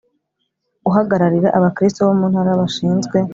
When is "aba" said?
1.57-1.69